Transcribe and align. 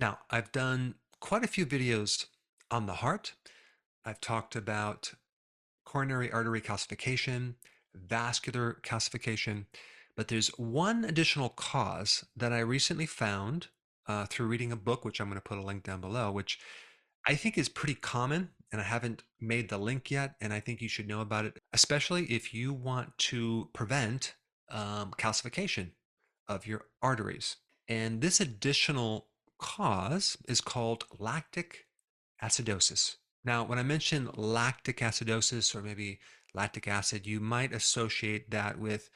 Now, 0.00 0.20
I've 0.30 0.50
done 0.50 0.94
quite 1.20 1.44
a 1.44 1.48
few 1.48 1.66
videos 1.66 2.24
on 2.70 2.86
the 2.86 2.94
heart. 2.94 3.34
I've 4.02 4.20
talked 4.20 4.56
about 4.56 5.12
coronary 5.84 6.32
artery 6.32 6.62
calcification, 6.62 7.56
vascular 7.94 8.78
calcification, 8.82 9.66
but 10.16 10.28
there's 10.28 10.48
one 10.56 11.04
additional 11.04 11.50
cause 11.50 12.24
that 12.34 12.52
I 12.52 12.60
recently 12.60 13.04
found 13.04 13.68
uh, 14.08 14.24
through 14.24 14.46
reading 14.46 14.72
a 14.72 14.76
book, 14.76 15.04
which 15.04 15.20
I'm 15.20 15.28
going 15.28 15.36
to 15.36 15.42
put 15.42 15.58
a 15.58 15.62
link 15.62 15.82
down 15.82 16.00
below, 16.00 16.32
which 16.32 16.58
I 17.26 17.34
think 17.34 17.58
is 17.58 17.68
pretty 17.68 17.94
common, 17.94 18.50
and 18.72 18.80
I 18.80 18.84
haven't 18.84 19.22
made 19.38 19.68
the 19.68 19.76
link 19.76 20.10
yet, 20.10 20.36
and 20.40 20.54
I 20.54 20.60
think 20.60 20.80
you 20.80 20.88
should 20.88 21.08
know 21.08 21.20
about 21.20 21.44
it, 21.44 21.58
especially 21.74 22.24
if 22.24 22.54
you 22.54 22.72
want 22.72 23.18
to 23.18 23.68
prevent 23.74 24.34
um, 24.70 25.12
calcification 25.18 25.90
of 26.48 26.66
your 26.66 26.86
arteries. 27.02 27.56
And 27.86 28.22
this 28.22 28.40
additional 28.40 29.26
cause 29.60 30.36
is 30.48 30.60
called 30.60 31.04
lactic 31.18 31.86
acidosis. 32.42 33.16
Now, 33.44 33.64
when 33.64 33.78
I 33.78 33.82
mention 33.82 34.30
lactic 34.34 34.98
acidosis 34.98 35.74
or 35.74 35.82
maybe 35.82 36.18
lactic 36.54 36.88
acid, 36.88 37.26
you 37.26 37.40
might 37.40 37.72
associate 37.72 38.50
that 38.50 38.78
with 38.78 39.08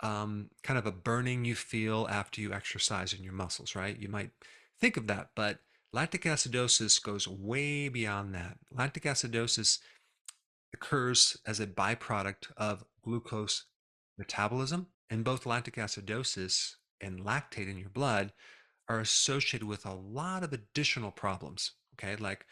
um, 0.00 0.50
kind 0.62 0.78
of 0.78 0.86
a 0.86 0.92
burning 0.92 1.44
you 1.44 1.54
feel 1.54 2.06
after 2.10 2.40
you 2.40 2.52
exercise 2.52 3.12
in 3.12 3.22
your 3.22 3.32
muscles, 3.32 3.74
right? 3.74 3.98
You 3.98 4.08
might 4.08 4.30
think 4.80 4.96
of 4.96 5.06
that, 5.06 5.30
but 5.34 5.60
lactic 5.92 6.22
acidosis 6.22 7.02
goes 7.02 7.26
way 7.26 7.88
beyond 7.88 8.34
that. 8.34 8.58
Lactic 8.70 9.04
acidosis 9.04 9.78
occurs 10.74 11.38
as 11.46 11.60
a 11.60 11.66
byproduct 11.66 12.52
of 12.56 12.84
glucose 13.02 13.64
metabolism, 14.18 14.88
and 15.08 15.24
both 15.24 15.46
lactic 15.46 15.76
acidosis 15.76 16.74
and 17.00 17.20
lactate 17.20 17.68
in 17.68 17.78
your 17.78 17.88
blood 17.88 18.32
are 18.88 19.00
associated 19.00 19.66
with 19.66 19.84
a 19.84 19.94
lot 19.94 20.42
of 20.42 20.52
additional 20.52 21.10
problems, 21.10 21.72
okay, 21.94 22.16
like 22.16 22.46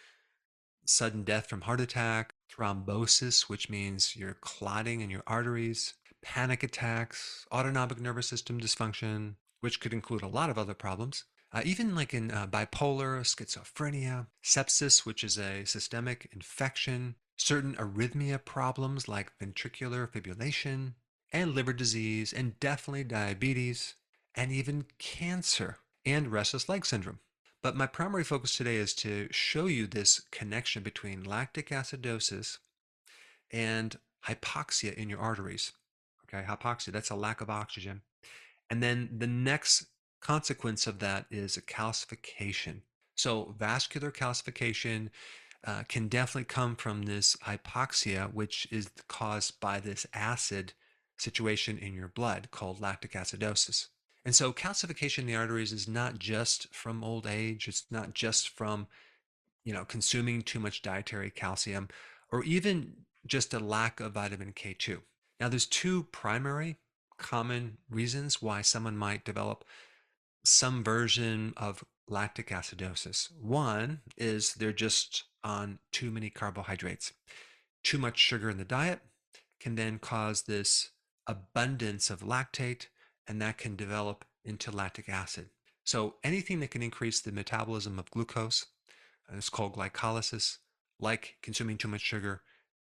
sudden 0.86 1.22
death 1.24 1.46
from 1.46 1.62
heart 1.62 1.80
attack, 1.80 2.34
thrombosis, 2.52 3.42
which 3.42 3.70
means 3.70 4.16
you're 4.16 4.34
clotting 4.40 5.00
in 5.00 5.10
your 5.10 5.22
arteries, 5.26 5.94
panic 6.22 6.62
attacks, 6.62 7.46
autonomic 7.52 8.00
nervous 8.00 8.28
system 8.28 8.60
dysfunction, 8.60 9.34
which 9.60 9.80
could 9.80 9.92
include 9.92 10.22
a 10.22 10.28
lot 10.28 10.50
of 10.50 10.58
other 10.58 10.74
problems. 10.74 11.24
Uh, 11.52 11.62
even 11.64 11.94
like 11.94 12.12
in 12.12 12.32
uh, 12.32 12.46
bipolar, 12.46 13.20
schizophrenia, 13.20 14.26
sepsis, 14.42 15.06
which 15.06 15.22
is 15.22 15.38
a 15.38 15.64
systemic 15.64 16.28
infection, 16.32 17.14
certain 17.36 17.74
arrhythmia 17.76 18.44
problems 18.44 19.06
like 19.06 19.32
ventricular 19.40 20.10
fibrillation, 20.10 20.94
and 21.32 21.54
liver 21.54 21.72
disease, 21.72 22.32
and 22.32 22.58
definitely 22.58 23.04
diabetes, 23.04 23.94
and 24.34 24.50
even 24.50 24.84
cancer 24.98 25.78
and 26.06 26.30
restless 26.30 26.68
leg 26.68 26.84
syndrome. 26.86 27.20
But 27.62 27.76
my 27.76 27.86
primary 27.86 28.24
focus 28.24 28.56
today 28.56 28.76
is 28.76 28.94
to 28.96 29.28
show 29.30 29.66
you 29.66 29.86
this 29.86 30.20
connection 30.30 30.82
between 30.82 31.24
lactic 31.24 31.70
acidosis 31.70 32.58
and 33.50 33.96
hypoxia 34.26 34.92
in 34.94 35.08
your 35.08 35.20
arteries. 35.20 35.72
Okay, 36.24 36.44
hypoxia, 36.46 36.92
that's 36.92 37.10
a 37.10 37.14
lack 37.14 37.40
of 37.40 37.48
oxygen. 37.48 38.02
And 38.68 38.82
then 38.82 39.08
the 39.16 39.26
next 39.26 39.86
consequence 40.20 40.86
of 40.86 40.98
that 40.98 41.26
is 41.30 41.56
a 41.56 41.62
calcification. 41.62 42.80
So 43.14 43.54
vascular 43.58 44.10
calcification 44.10 45.10
uh, 45.66 45.84
can 45.88 46.08
definitely 46.08 46.44
come 46.44 46.76
from 46.76 47.02
this 47.02 47.36
hypoxia, 47.36 48.32
which 48.32 48.68
is 48.70 48.90
caused 49.08 49.60
by 49.60 49.80
this 49.80 50.06
acid 50.12 50.74
situation 51.16 51.78
in 51.78 51.94
your 51.94 52.08
blood 52.08 52.48
called 52.50 52.80
lactic 52.80 53.12
acidosis. 53.12 53.86
And 54.24 54.34
so 54.34 54.52
calcification 54.52 55.18
in 55.20 55.26
the 55.26 55.36
arteries 55.36 55.72
is 55.72 55.86
not 55.86 56.18
just 56.18 56.74
from 56.74 57.04
old 57.04 57.26
age, 57.26 57.68
it's 57.68 57.84
not 57.90 58.14
just 58.14 58.48
from 58.48 58.86
you 59.64 59.72
know 59.72 59.84
consuming 59.84 60.42
too 60.42 60.60
much 60.60 60.82
dietary 60.82 61.30
calcium 61.30 61.88
or 62.32 62.42
even 62.44 62.92
just 63.26 63.54
a 63.54 63.58
lack 63.58 64.00
of 64.00 64.12
vitamin 64.12 64.52
K2. 64.52 64.98
Now 65.40 65.48
there's 65.48 65.66
two 65.66 66.04
primary 66.04 66.76
common 67.18 67.78
reasons 67.88 68.42
why 68.42 68.62
someone 68.62 68.96
might 68.96 69.24
develop 69.24 69.64
some 70.44 70.84
version 70.84 71.54
of 71.56 71.84
lactic 72.08 72.48
acidosis. 72.48 73.30
One 73.40 74.00
is 74.16 74.54
they're 74.54 74.72
just 74.72 75.24
on 75.42 75.78
too 75.92 76.10
many 76.10 76.30
carbohydrates. 76.30 77.12
Too 77.82 77.98
much 77.98 78.18
sugar 78.18 78.50
in 78.50 78.58
the 78.58 78.64
diet 78.64 79.00
can 79.60 79.74
then 79.74 79.98
cause 79.98 80.42
this 80.42 80.90
abundance 81.26 82.10
of 82.10 82.20
lactate 82.20 82.86
and 83.26 83.40
that 83.40 83.58
can 83.58 83.76
develop 83.76 84.24
into 84.44 84.70
lactic 84.70 85.08
acid. 85.08 85.48
So 85.84 86.14
anything 86.24 86.60
that 86.60 86.70
can 86.70 86.82
increase 86.82 87.20
the 87.20 87.32
metabolism 87.32 87.98
of 87.98 88.10
glucose, 88.10 88.66
uh, 89.30 89.36
it's 89.36 89.50
called 89.50 89.76
glycolysis, 89.76 90.58
like 90.98 91.36
consuming 91.42 91.76
too 91.76 91.88
much 91.88 92.00
sugar, 92.00 92.42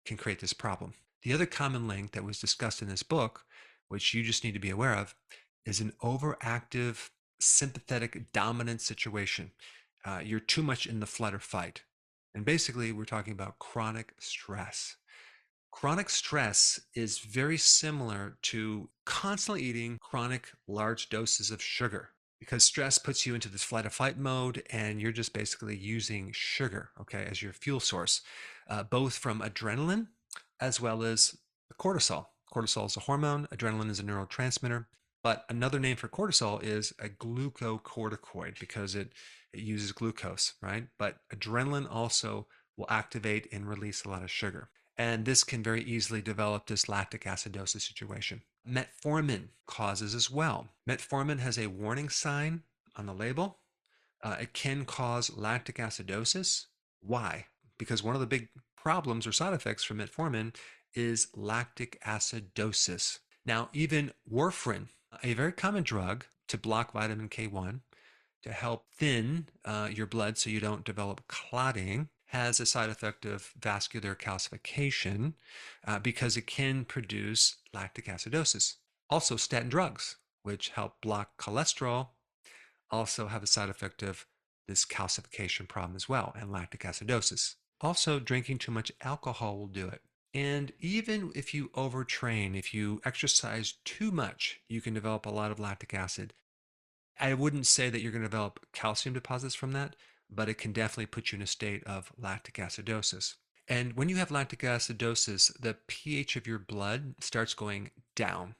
can 0.04 0.16
create 0.16 0.40
this 0.40 0.52
problem. 0.52 0.94
The 1.22 1.32
other 1.32 1.46
common 1.46 1.86
link 1.86 2.12
that 2.12 2.24
was 2.24 2.40
discussed 2.40 2.82
in 2.82 2.88
this 2.88 3.02
book, 3.02 3.44
which 3.88 4.14
you 4.14 4.22
just 4.22 4.42
need 4.42 4.54
to 4.54 4.60
be 4.60 4.70
aware 4.70 4.94
of, 4.94 5.14
is 5.66 5.80
an 5.80 5.92
overactive 6.02 7.10
sympathetic 7.40 8.32
dominant 8.32 8.80
situation. 8.80 9.52
Uh, 10.04 10.20
you're 10.24 10.40
too 10.40 10.62
much 10.62 10.86
in 10.86 11.00
the 11.00 11.06
flight 11.06 11.34
or 11.34 11.38
fight. 11.38 11.82
And 12.34 12.44
basically, 12.44 12.92
we're 12.92 13.04
talking 13.04 13.32
about 13.32 13.58
chronic 13.58 14.14
stress. 14.18 14.96
Chronic 15.70 16.10
stress 16.10 16.80
is 16.94 17.20
very 17.20 17.56
similar 17.56 18.36
to 18.42 18.90
constantly 19.06 19.62
eating 19.62 19.98
chronic 20.00 20.50
large 20.66 21.08
doses 21.08 21.50
of 21.50 21.62
sugar 21.62 22.10
because 22.38 22.64
stress 22.64 22.98
puts 22.98 23.24
you 23.24 23.34
into 23.34 23.48
this 23.48 23.62
flight 23.62 23.86
or 23.86 23.90
fight 23.90 24.18
mode 24.18 24.62
and 24.70 25.00
you're 25.00 25.12
just 25.12 25.32
basically 25.32 25.76
using 25.76 26.32
sugar, 26.32 26.90
okay, 27.00 27.26
as 27.30 27.40
your 27.40 27.52
fuel 27.52 27.80
source, 27.80 28.22
uh, 28.68 28.82
both 28.82 29.14
from 29.14 29.40
adrenaline 29.40 30.08
as 30.58 30.80
well 30.80 31.02
as 31.02 31.36
cortisol. 31.78 32.26
Cortisol 32.52 32.86
is 32.86 32.96
a 32.96 33.00
hormone, 33.00 33.46
adrenaline 33.52 33.90
is 33.90 34.00
a 34.00 34.02
neurotransmitter, 34.02 34.86
but 35.22 35.44
another 35.48 35.78
name 35.78 35.96
for 35.96 36.08
cortisol 36.08 36.62
is 36.62 36.92
a 36.98 37.08
glucocorticoid 37.08 38.58
because 38.58 38.94
it, 38.94 39.12
it 39.52 39.60
uses 39.60 39.92
glucose, 39.92 40.54
right? 40.60 40.88
But 40.98 41.18
adrenaline 41.32 41.86
also 41.90 42.48
will 42.76 42.86
activate 42.88 43.46
and 43.52 43.68
release 43.68 44.04
a 44.04 44.08
lot 44.08 44.22
of 44.22 44.30
sugar. 44.30 44.70
And 45.00 45.24
this 45.24 45.44
can 45.44 45.62
very 45.62 45.82
easily 45.82 46.20
develop 46.20 46.66
this 46.66 46.86
lactic 46.86 47.24
acidosis 47.24 47.80
situation. 47.80 48.42
Metformin 48.68 49.48
causes 49.66 50.14
as 50.14 50.30
well. 50.30 50.68
Metformin 50.86 51.38
has 51.38 51.58
a 51.58 51.68
warning 51.68 52.10
sign 52.10 52.64
on 52.96 53.06
the 53.06 53.14
label. 53.14 53.60
Uh, 54.22 54.36
it 54.38 54.52
can 54.52 54.84
cause 54.84 55.34
lactic 55.34 55.76
acidosis. 55.76 56.66
Why? 57.00 57.46
Because 57.78 58.02
one 58.02 58.14
of 58.14 58.20
the 58.20 58.26
big 58.26 58.50
problems 58.76 59.26
or 59.26 59.32
side 59.32 59.54
effects 59.54 59.84
from 59.84 59.96
metformin 60.00 60.54
is 60.92 61.28
lactic 61.34 61.98
acidosis. 62.04 63.20
Now, 63.46 63.70
even 63.72 64.12
warfarin, 64.30 64.88
a 65.24 65.32
very 65.32 65.52
common 65.52 65.82
drug 65.82 66.26
to 66.48 66.58
block 66.58 66.92
vitamin 66.92 67.30
K1 67.30 67.80
to 68.42 68.52
help 68.52 68.84
thin 68.92 69.46
uh, 69.64 69.88
your 69.90 70.06
blood 70.06 70.36
so 70.36 70.50
you 70.50 70.60
don't 70.60 70.84
develop 70.84 71.26
clotting, 71.26 72.10
has 72.30 72.60
a 72.60 72.66
side 72.66 72.90
effect 72.90 73.24
of 73.24 73.52
vascular 73.60 74.14
calcification 74.14 75.34
uh, 75.86 75.98
because 75.98 76.36
it 76.36 76.46
can 76.46 76.84
produce 76.84 77.56
lactic 77.74 78.06
acidosis. 78.06 78.76
Also, 79.08 79.36
statin 79.36 79.68
drugs, 79.68 80.16
which 80.44 80.68
help 80.70 81.00
block 81.00 81.36
cholesterol, 81.38 82.08
also 82.90 83.26
have 83.26 83.42
a 83.42 83.48
side 83.48 83.68
effect 83.68 84.02
of 84.02 84.26
this 84.68 84.84
calcification 84.84 85.68
problem 85.68 85.96
as 85.96 86.08
well 86.08 86.32
and 86.38 86.52
lactic 86.52 86.82
acidosis. 86.82 87.56
Also, 87.80 88.20
drinking 88.20 88.58
too 88.58 88.70
much 88.70 88.92
alcohol 89.02 89.58
will 89.58 89.66
do 89.66 89.88
it. 89.88 90.02
And 90.32 90.72
even 90.78 91.32
if 91.34 91.52
you 91.52 91.70
overtrain, 91.70 92.56
if 92.56 92.72
you 92.72 93.00
exercise 93.04 93.74
too 93.84 94.12
much, 94.12 94.60
you 94.68 94.80
can 94.80 94.94
develop 94.94 95.26
a 95.26 95.30
lot 95.30 95.50
of 95.50 95.58
lactic 95.58 95.94
acid. 95.94 96.32
I 97.18 97.34
wouldn't 97.34 97.66
say 97.66 97.90
that 97.90 98.00
you're 98.00 98.12
going 98.12 98.22
to 98.22 98.28
develop 98.28 98.60
calcium 98.72 99.14
deposits 99.14 99.56
from 99.56 99.72
that, 99.72 99.96
but 100.32 100.48
it 100.48 100.58
can 100.58 100.72
definitely 100.72 101.06
put 101.06 101.32
you 101.32 101.36
in 101.36 101.42
a 101.42 101.46
state 101.46 101.84
of 101.84 102.12
lactic 102.18 102.54
acidosis. 102.54 103.34
And 103.68 103.92
when 103.94 104.08
you 104.08 104.16
have 104.16 104.30
lactic 104.30 104.60
acidosis, 104.60 105.52
the 105.60 105.76
pH 105.86 106.36
of 106.36 106.46
your 106.46 106.58
blood 106.58 107.14
starts 107.20 107.54
going 107.54 107.90
down. 108.16 108.56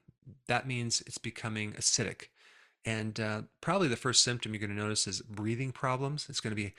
That 0.47 0.67
means 0.67 1.03
it's 1.07 1.19
becoming 1.19 1.73
acidic. 1.73 2.27
And 2.85 3.19
uh, 3.19 3.43
probably 3.61 3.89
the 3.89 3.97
first 3.97 4.23
symptom 4.23 4.53
you're 4.53 4.61
going 4.61 4.71
to 4.71 4.77
notice 4.77 5.07
is 5.07 5.21
breathing 5.21 5.73
problems. 5.73 6.27
It's 6.29 6.41
going 6.41 6.53
to 6.53 6.63
be 6.63 6.75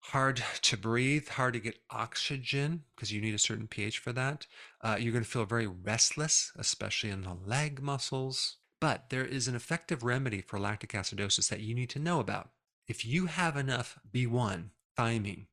hard 0.00 0.42
to 0.62 0.76
breathe, 0.76 1.28
hard 1.28 1.54
to 1.54 1.60
get 1.60 1.78
oxygen 1.90 2.82
because 2.94 3.12
you 3.12 3.20
need 3.20 3.34
a 3.34 3.38
certain 3.38 3.68
pH 3.68 3.98
for 3.98 4.12
that. 4.12 4.46
Uh, 4.80 4.96
you're 4.98 5.12
going 5.12 5.24
to 5.24 5.30
feel 5.30 5.44
very 5.44 5.66
restless, 5.66 6.52
especially 6.58 7.10
in 7.10 7.22
the 7.22 7.36
leg 7.46 7.80
muscles. 7.82 8.56
But 8.80 9.10
there 9.10 9.24
is 9.24 9.46
an 9.46 9.54
effective 9.54 10.02
remedy 10.02 10.40
for 10.40 10.58
lactic 10.58 10.92
acidosis 10.92 11.48
that 11.50 11.60
you 11.60 11.74
need 11.74 11.90
to 11.90 11.98
know 11.98 12.18
about. 12.18 12.50
If 12.90 13.06
you 13.06 13.26
have 13.26 13.56
enough 13.56 14.00
B1 14.12 14.70
thiamine, 14.98 15.46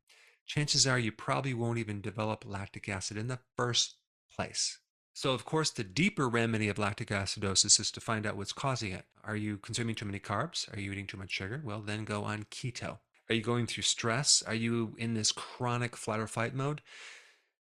chances 0.47 0.87
are 0.87 0.97
you 0.97 1.11
probably 1.11 1.53
won't 1.53 1.77
even 1.77 2.01
develop 2.01 2.43
lactic 2.47 2.89
acid 2.89 3.15
in 3.15 3.27
the 3.27 3.37
first 3.55 3.97
place. 4.35 4.79
So, 5.13 5.33
of 5.33 5.45
course, 5.45 5.69
the 5.69 5.83
deeper 5.83 6.27
remedy 6.27 6.67
of 6.67 6.79
lactic 6.79 7.09
acidosis 7.09 7.79
is 7.79 7.91
to 7.91 8.01
find 8.01 8.25
out 8.25 8.37
what's 8.37 8.53
causing 8.53 8.91
it. 8.91 9.05
Are 9.23 9.35
you 9.35 9.57
consuming 9.57 9.93
too 9.93 10.05
many 10.05 10.19
carbs? 10.19 10.67
Are 10.75 10.79
you 10.79 10.91
eating 10.91 11.05
too 11.05 11.17
much 11.17 11.29
sugar? 11.29 11.61
Well, 11.63 11.81
then 11.81 12.05
go 12.05 12.23
on 12.23 12.45
keto. 12.45 12.97
Are 13.29 13.35
you 13.35 13.43
going 13.43 13.67
through 13.67 13.83
stress? 13.83 14.41
Are 14.47 14.55
you 14.55 14.95
in 14.97 15.13
this 15.13 15.31
chronic 15.31 15.95
flight 15.95 16.19
or 16.19 16.25
fight 16.25 16.55
mode? 16.55 16.81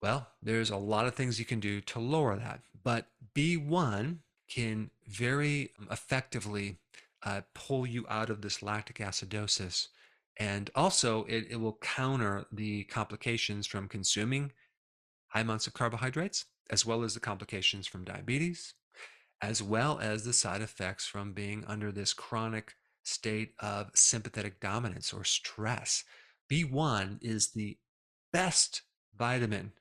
Well, 0.01 0.29
there's 0.43 0.71
a 0.71 0.79
lot 0.79 1.07
of 1.07 1.15
things 1.15 1.39
you 1.39 1.45
can 1.45 1.61
do 1.61 1.83
to 1.83 1.99
lower 1.99 2.35
that. 2.35 2.63
But 2.83 3.09
B1 3.37 4.21
can 4.49 4.91
very 5.07 5.73
effectively 5.91 6.79
uh, 7.23 7.43
pull 7.55 7.87
you 7.87 8.07
out 8.09 8.31
of 8.31 8.43
this 8.43 8.63
lactic 8.63 8.99
acidosis. 8.99 9.89
And 10.39 10.71
also, 10.75 11.25
it, 11.25 11.47
it 11.51 11.57
will 11.57 11.79
counter 11.81 12.47
the 12.51 12.85
complications 12.85 13.67
from 13.67 13.89
consuming 13.89 14.53
high 15.29 15.41
amounts 15.41 15.67
of 15.67 15.75
carbohydrates, 15.75 16.47
as 16.71 16.87
well 16.87 17.03
as 17.03 17.15
the 17.15 17.21
complications 17.21 17.87
from 17.87 18.05
diabetes, 18.05 18.75
as 19.43 19.63
well 19.63 19.99
as 20.01 20.25
the 20.25 20.33
side 20.33 20.63
effects 20.63 21.07
from 21.07 21.33
being 21.33 21.65
under 21.67 21.93
this 21.93 22.13
chronic 22.13 22.75
state 23.03 23.53
of 23.59 23.91
sympathetic 23.95 24.61
dominance 24.61 25.13
or 25.13 25.25
stress. 25.25 26.05
B1 26.51 27.19
is 27.23 27.51
the 27.51 27.79
best 28.33 28.83
vitamin 29.17 29.73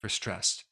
for 0.00 0.08
stress. 0.08 0.64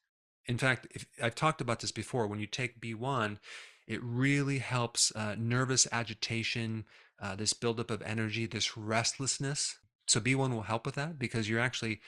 In 0.47 0.59
fact, 0.59 0.87
if, 0.91 1.07
I've 1.23 1.35
talked 1.35 1.61
about 1.61 1.81
this 1.81 1.93
before. 1.93 2.27
When 2.27 2.41
you 2.41 2.47
take 2.47 2.81
B1, 2.81 3.39
it 3.87 4.03
really 4.03 4.59
helps 4.59 5.13
uh, 5.15 5.37
nervous 5.39 5.87
agitation, 5.93 6.85
uh, 7.21 7.37
this 7.37 7.53
buildup 7.53 7.91
of 7.91 8.03
energy, 8.03 8.47
this 8.47 8.77
restlessness. 8.77 9.79
So 10.07 10.21
B1 10.21 10.51
will 10.51 10.63
help 10.63 10.87
with 10.87 10.97
that 10.97 11.19
because 11.19 11.49
you're 11.49 11.61
actually 11.61 12.01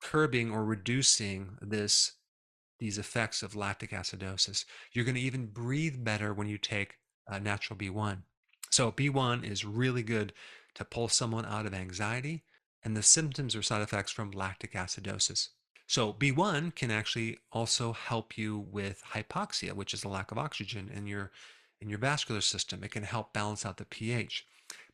curbing 0.00 0.50
or 0.50 0.64
reducing 0.64 1.56
this 1.60 2.12
these 2.78 2.98
effects 2.98 3.42
of 3.42 3.56
lactic 3.56 3.90
acidosis. 3.90 4.64
You're 4.92 5.04
going 5.04 5.16
to 5.16 5.20
even 5.20 5.46
breathe 5.46 6.04
better 6.04 6.32
when 6.32 6.46
you 6.46 6.58
take 6.58 6.98
uh, 7.28 7.40
natural 7.40 7.76
B1. 7.76 8.18
So 8.70 8.92
B1 8.92 9.44
is 9.44 9.64
really 9.64 10.04
good 10.04 10.32
to 10.74 10.84
pull 10.84 11.08
someone 11.08 11.44
out 11.44 11.66
of 11.66 11.74
anxiety 11.74 12.44
and 12.84 12.96
the 12.96 13.02
symptoms 13.02 13.56
or 13.56 13.62
side 13.62 13.82
effects 13.82 14.12
from 14.12 14.30
lactic 14.30 14.74
acidosis. 14.74 15.48
So 15.88 16.12
B1 16.12 16.74
can 16.74 16.90
actually 16.90 17.38
also 17.50 17.94
help 17.94 18.36
you 18.36 18.58
with 18.58 19.02
hypoxia, 19.14 19.72
which 19.72 19.94
is 19.94 20.04
a 20.04 20.08
lack 20.08 20.30
of 20.30 20.36
oxygen 20.36 20.90
in 20.94 21.06
your 21.06 21.32
in 21.80 21.88
your 21.88 21.98
vascular 21.98 22.42
system. 22.42 22.84
It 22.84 22.90
can 22.90 23.04
help 23.04 23.32
balance 23.32 23.64
out 23.64 23.78
the 23.78 23.86
pH. 23.86 24.46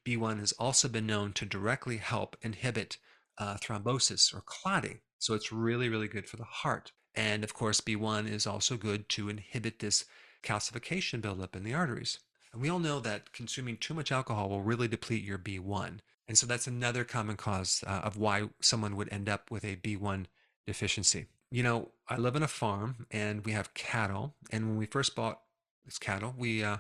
B1 0.07 0.39
has 0.39 0.53
also 0.53 0.87
been 0.87 1.07
known 1.07 1.33
to 1.33 1.45
directly 1.47 1.97
help 1.97 2.37
inhibit 2.43 2.99
uh, 3.39 3.57
thrombosis 3.57 4.33
or 4.33 4.43
clotting. 4.47 5.01
So 5.19 5.35
it's 5.35 5.51
really, 5.51 5.89
really 5.89 6.07
good 6.07 6.29
for 6.29 6.37
the 6.37 6.45
heart. 6.45 6.93
And 7.17 7.43
of 7.43 7.55
course, 7.55 7.81
B1 7.81 8.31
is 8.31 8.47
also 8.47 8.77
good 8.77 9.09
to 9.11 9.29
inhibit 9.29 9.81
this 9.81 10.05
calcification 10.45 11.21
buildup 11.21 11.57
in 11.57 11.65
the 11.65 11.75
arteries. 11.75 12.21
And 12.53 12.63
we 12.63 12.69
all 12.69 12.79
know 12.79 13.01
that 13.01 13.33
consuming 13.33 13.79
too 13.79 13.95
much 13.95 14.13
alcohol 14.13 14.49
will 14.49 14.63
really 14.63 14.87
deplete 14.87 15.25
your 15.25 15.39
B1. 15.39 15.99
And 16.29 16.39
so 16.39 16.47
that's 16.47 16.69
another 16.69 17.03
common 17.03 17.37
cause 17.37 17.83
uh, 17.85 18.03
of 18.05 18.17
why 18.17 18.51
someone 18.61 18.95
would 18.95 19.13
end 19.13 19.29
up 19.29 19.51
with 19.51 19.65
a 19.65 19.77
B1 19.77 20.27
deficiency. 20.67 21.27
You 21.51 21.63
know, 21.63 21.91
I 22.09 22.17
live 22.17 22.37
in 22.37 22.43
a 22.43 22.49
farm 22.49 23.07
and 23.11 23.45
we 23.45 23.53
have 23.53 23.75
cattle. 23.75 24.35
And 24.51 24.69
when 24.69 24.77
we 24.77 24.87
first 24.87 25.15
bought 25.15 25.41
this 25.85 25.99
cattle, 25.99 26.35
we, 26.37 26.65
uh, 26.65 26.79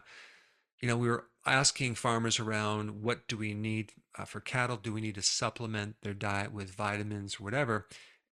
you 0.81 0.88
know, 0.88 0.96
we 0.96 1.08
were 1.08 1.26
asking 1.46 1.94
farmers 1.94 2.40
around 2.40 3.02
what 3.02 3.28
do 3.28 3.36
we 3.36 3.54
need 3.54 3.92
uh, 4.19 4.25
for 4.25 4.40
cattle? 4.40 4.76
Do 4.76 4.92
we 4.92 5.00
need 5.00 5.14
to 5.16 5.22
supplement 5.22 5.96
their 6.02 6.14
diet 6.14 6.52
with 6.52 6.75
vitamins 6.75 7.38
or 7.38 7.44
whatever? 7.44 7.86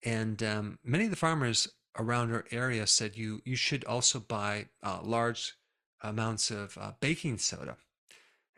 And 0.04 0.42
um, 0.42 0.78
many 0.84 1.04
of 1.04 1.10
the 1.10 1.16
farmers 1.16 1.68
around 1.98 2.32
our 2.32 2.44
area 2.50 2.86
said 2.86 3.16
you 3.16 3.42
you 3.44 3.54
should 3.54 3.84
also 3.84 4.18
buy 4.18 4.66
uh, 4.82 5.00
large 5.02 5.54
amounts 6.02 6.50
of 6.50 6.76
uh, 6.78 6.92
baking 7.00 7.38
soda. 7.38 7.76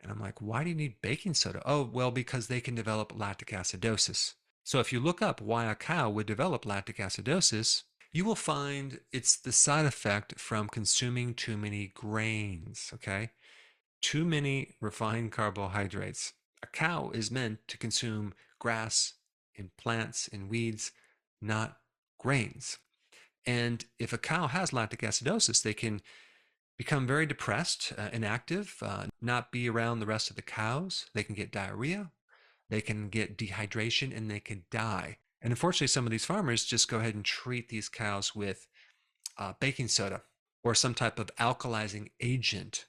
And 0.01 0.11
I'm 0.11 0.19
like, 0.19 0.41
why 0.41 0.63
do 0.63 0.69
you 0.69 0.75
need 0.75 1.01
baking 1.01 1.33
soda? 1.33 1.61
Oh, 1.65 1.83
well, 1.91 2.11
because 2.11 2.47
they 2.47 2.61
can 2.61 2.75
develop 2.75 3.17
lactic 3.17 3.49
acidosis. 3.49 4.33
So 4.65 4.79
if 4.79 4.91
you 4.91 4.99
look 4.99 5.21
up 5.21 5.39
why 5.41 5.65
a 5.65 5.75
cow 5.75 6.09
would 6.09 6.25
develop 6.25 6.65
lactic 6.65 6.97
acidosis, 6.97 7.83
you 8.11 8.25
will 8.25 8.35
find 8.35 8.99
it's 9.11 9.37
the 9.37 9.51
side 9.51 9.85
effect 9.85 10.39
from 10.39 10.69
consuming 10.69 11.35
too 11.35 11.55
many 11.55 11.91
grains, 11.93 12.89
okay? 12.91 13.29
Too 14.01 14.25
many 14.25 14.73
refined 14.81 15.31
carbohydrates. 15.31 16.33
A 16.63 16.67
cow 16.67 17.11
is 17.13 17.29
meant 17.29 17.59
to 17.67 17.77
consume 17.77 18.33
grass 18.57 19.13
and 19.55 19.69
plants 19.77 20.27
and 20.33 20.49
weeds, 20.49 20.91
not 21.39 21.77
grains. 22.17 22.79
And 23.45 23.85
if 23.99 24.13
a 24.13 24.17
cow 24.17 24.47
has 24.47 24.73
lactic 24.73 25.01
acidosis, 25.01 25.61
they 25.61 25.75
can 25.75 26.01
become 26.75 27.05
very 27.05 27.27
depressed, 27.27 27.93
uh, 27.95 28.09
inactive, 28.11 28.77
uh, 28.81 29.05
not 29.21 29.51
be 29.51 29.69
around 29.69 29.99
the 29.99 30.07
rest 30.07 30.31
of 30.31 30.35
the 30.35 30.41
cows. 30.41 31.05
They 31.13 31.23
can 31.23 31.35
get 31.35 31.51
diarrhea, 31.51 32.09
they 32.69 32.81
can 32.81 33.09
get 33.09 33.37
dehydration 33.37 34.15
and 34.15 34.29
they 34.29 34.39
can 34.39 34.63
die. 34.71 35.17
And 35.41 35.51
unfortunately, 35.51 35.87
some 35.87 36.05
of 36.05 36.11
these 36.11 36.25
farmers 36.25 36.65
just 36.65 36.89
go 36.89 36.97
ahead 36.97 37.15
and 37.15 37.23
treat 37.23 37.69
these 37.69 37.89
cows 37.89 38.35
with 38.35 38.67
uh, 39.37 39.53
baking 39.59 39.89
soda 39.89 40.23
or 40.63 40.73
some 40.73 40.95
type 40.95 41.19
of 41.19 41.29
alkalizing 41.35 42.09
agent, 42.19 42.85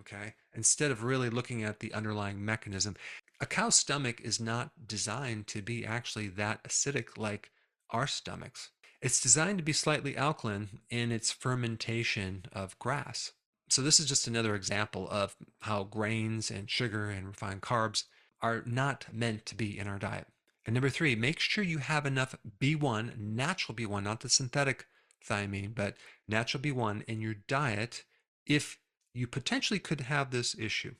okay, 0.00 0.34
instead 0.54 0.90
of 0.90 1.04
really 1.04 1.28
looking 1.28 1.62
at 1.62 1.80
the 1.80 1.92
underlying 1.92 2.42
mechanism. 2.42 2.96
A 3.40 3.46
cow's 3.46 3.74
stomach 3.74 4.20
is 4.22 4.40
not 4.40 4.70
designed 4.86 5.46
to 5.48 5.60
be 5.60 5.84
actually 5.84 6.28
that 6.28 6.64
acidic 6.64 7.18
like 7.18 7.50
our 7.90 8.06
stomachs. 8.06 8.70
It's 9.00 9.20
designed 9.20 9.58
to 9.58 9.64
be 9.64 9.72
slightly 9.72 10.16
alkaline 10.16 10.80
in 10.90 11.12
its 11.12 11.30
fermentation 11.30 12.46
of 12.52 12.78
grass. 12.78 13.32
So, 13.68 13.82
this 13.82 14.00
is 14.00 14.06
just 14.06 14.26
another 14.26 14.54
example 14.54 15.08
of 15.10 15.36
how 15.60 15.84
grains 15.84 16.50
and 16.50 16.70
sugar 16.70 17.10
and 17.10 17.26
refined 17.26 17.60
carbs 17.60 18.04
are 18.40 18.62
not 18.66 19.06
meant 19.12 19.46
to 19.46 19.54
be 19.54 19.78
in 19.78 19.86
our 19.86 19.98
diet. 19.98 20.26
And 20.66 20.74
number 20.74 20.90
three, 20.90 21.16
make 21.16 21.40
sure 21.40 21.64
you 21.64 21.78
have 21.78 22.04
enough 22.04 22.34
B1, 22.60 23.18
natural 23.18 23.74
B1, 23.74 24.02
not 24.02 24.20
the 24.20 24.28
synthetic 24.28 24.86
thiamine, 25.26 25.74
but 25.74 25.96
natural 26.28 26.62
B1 26.62 27.04
in 27.04 27.20
your 27.20 27.34
diet 27.34 28.04
if 28.46 28.78
you 29.14 29.26
potentially 29.26 29.80
could 29.80 30.02
have 30.02 30.30
this 30.30 30.56
issue. 30.58 30.94